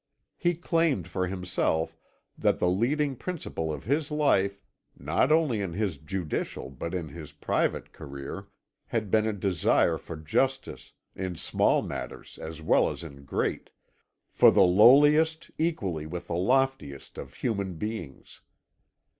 He 0.35 0.55
claimed 0.55 1.07
for 1.07 1.27
himself 1.27 1.95
that 2.35 2.57
the 2.57 2.67
leading 2.71 3.15
principle 3.15 3.71
of 3.71 3.83
his 3.83 4.09
life, 4.09 4.59
not 4.97 5.31
only 5.31 5.61
in 5.61 5.73
his 5.73 5.99
judicial, 5.99 6.71
but 6.71 6.95
in 6.95 7.09
his 7.09 7.33
private 7.33 7.93
career, 7.93 8.47
had 8.87 9.11
been 9.11 9.27
a 9.27 9.31
desire 9.31 9.99
for 9.99 10.17
justice, 10.17 10.93
in 11.15 11.35
small 11.35 11.83
matters 11.83 12.39
as 12.39 12.63
well 12.63 12.89
as 12.89 13.03
in 13.03 13.25
great, 13.25 13.69
for 14.31 14.49
the 14.49 14.63
lowliest 14.63 15.51
equally 15.59 16.07
with 16.07 16.25
the 16.29 16.35
loftiest 16.35 17.19
of 17.19 17.35
human 17.35 17.75
beings. 17.75 18.41